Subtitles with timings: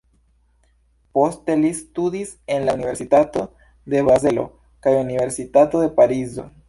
[1.17, 3.45] Poste li studis en la Universitato
[3.95, 4.47] de Bazelo
[4.87, 6.49] kaj Universitato de Parizo.